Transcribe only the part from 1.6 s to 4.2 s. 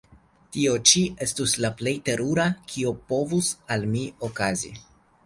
la plej terura, kio povus al mi